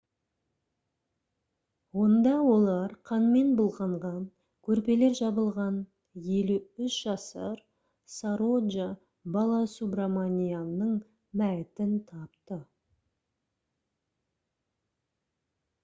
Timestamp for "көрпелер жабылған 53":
4.69-6.89